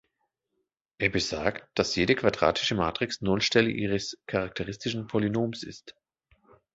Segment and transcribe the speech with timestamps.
[0.97, 5.93] Er besagt, dass jede quadratische Matrix Nullstelle ihres charakteristischen Polynoms ist.